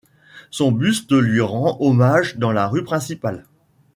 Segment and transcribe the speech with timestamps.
[0.49, 3.45] Son buste lui rend hommage sur la rue principale.